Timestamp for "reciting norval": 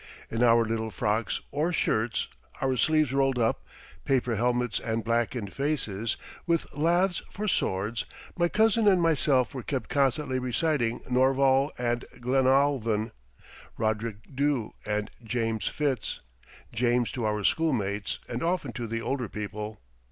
10.39-11.71